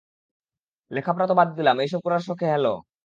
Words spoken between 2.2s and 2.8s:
শখে হ্যাঁলো।